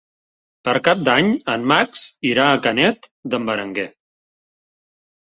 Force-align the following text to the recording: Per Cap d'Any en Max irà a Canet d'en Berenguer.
Per 0.67 0.73
Cap 0.85 1.01
d'Any 1.09 1.27
en 1.55 1.67
Max 1.71 2.05
irà 2.29 2.45
a 2.53 2.55
Canet 2.67 3.05
d'en 3.35 3.45
Berenguer. 3.51 3.85